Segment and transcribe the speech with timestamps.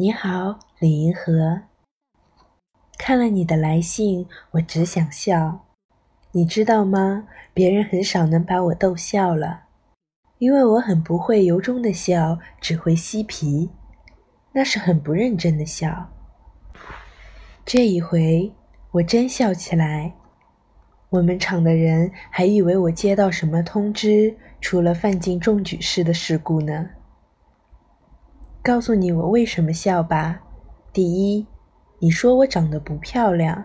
[0.00, 1.62] 你好，李银河。
[2.96, 5.66] 看了你的来信，我只想笑。
[6.30, 7.26] 你知道吗？
[7.52, 9.62] 别人很少能把我逗笑了，
[10.38, 13.70] 因为我很不会由衷的笑，只会嬉皮，
[14.52, 16.08] 那是很不认真的笑。
[17.64, 18.52] 这一回，
[18.92, 20.14] 我真笑起来。
[21.10, 26.90] 我们厂的人还以为我接到什么通知，出了范进中举式的事故呢。
[28.68, 30.42] 告诉你我为什么笑吧。
[30.92, 31.46] 第一，
[32.00, 33.64] 你说我长得不漂亮，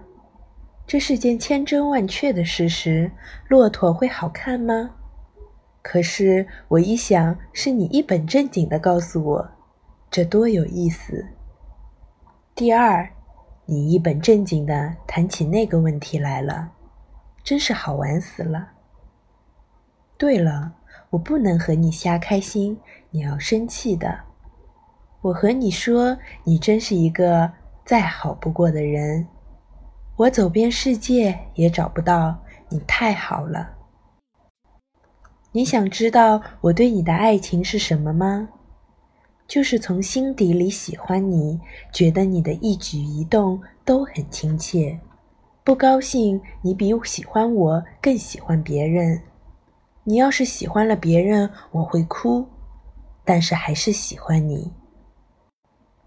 [0.88, 3.12] 这是件千真万确的事实。
[3.50, 4.92] 骆驼会好看吗？
[5.82, 9.50] 可是我一想，是你一本正经的告诉我，
[10.10, 11.28] 这多有意思。
[12.56, 13.06] 第二，
[13.66, 16.72] 你一本正经的谈起那个问题来了，
[17.44, 18.70] 真是好玩死了。
[20.18, 20.72] 对了，
[21.10, 22.80] 我不能和你瞎开心，
[23.12, 24.18] 你要生气的。
[25.24, 27.50] 我和你说，你真是一个
[27.86, 29.26] 再好不过的人，
[30.18, 33.70] 我走遍世界也找不到你太好了。
[35.54, 38.50] 你想知道我对你的爱情是什么吗？
[39.48, 41.58] 就是从心底里喜欢你，
[41.94, 45.00] 觉得你的一举一动都很亲切，
[45.64, 49.22] 不高兴你比喜欢我更喜欢别人。
[50.04, 52.46] 你要是喜欢了别人，我会哭，
[53.24, 54.70] 但是还是喜欢你。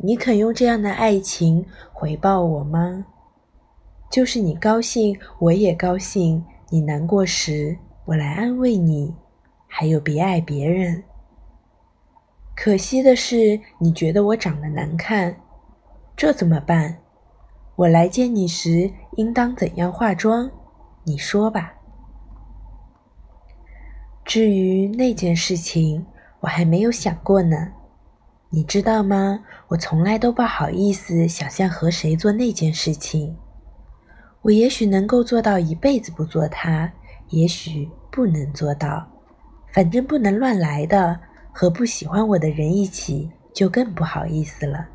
[0.06, 3.06] 你肯用这样的爱情回报我吗？
[4.08, 6.40] 就是你高兴，我也高兴；
[6.70, 9.12] 你难过时，我来安慰你。
[9.66, 11.02] 还有，别爱别人。
[12.54, 15.40] 可惜的是，你觉得我长得难看，
[16.16, 16.98] 这怎么办？
[17.74, 20.48] 我来见你时，应当怎样化妆？
[21.02, 21.74] 你说吧。
[24.24, 26.06] 至于那件事情，
[26.38, 27.72] 我还没有想过呢。
[28.50, 29.40] 你知道吗？
[29.68, 33.36] 我从来都不好意思想象和谁做那件事情。
[34.42, 36.92] 我也许能够做到一辈子不做它，
[37.30, 39.08] 也许不能做到。
[39.72, 41.18] 反正不能乱来的，
[41.52, 44.88] 和不喜欢我的人一起，就更不好意思了。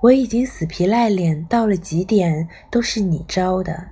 [0.00, 3.88] 我已经死皮赖脸到了极点，都是你招的。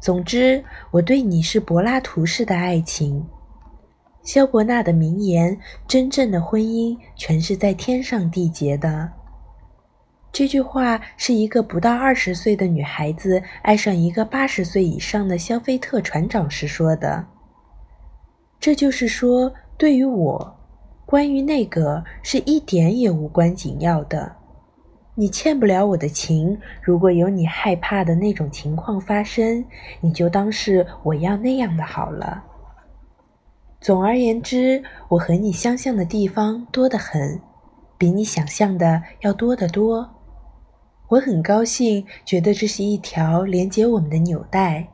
[0.00, 3.28] 总之，我对你是柏拉图式的爱情。
[4.22, 5.58] 萧伯纳的名言
[5.88, 9.10] ：“真正的婚姻全是在天上缔结的。”
[10.32, 17.26] 这句话是一个不到二十岁的女孩子爱上一个八十岁以上的肖菲特船长时说的。
[18.60, 20.56] 这就是说，对于我，
[21.04, 24.36] 关于那个是一点也无关紧要的。
[25.16, 29.64] 你欠不了我的情，如果有你害怕的那种情况发生，
[30.00, 32.44] 你就当是我要那样的好了。
[33.80, 37.40] 总而言之，我和你相像的地方多得很，
[37.96, 40.06] 比你想象的要多得多。
[41.08, 44.86] 我很高兴，觉得这是一条连接我们的纽带。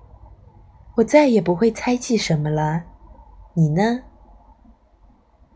[0.95, 2.85] 我再也不会猜忌什么了。
[3.55, 4.03] 你呢？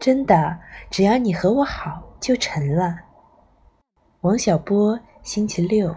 [0.01, 0.59] 真的，
[0.91, 2.99] 只要你和我好，就成了。
[4.23, 5.95] 王小波，星期六。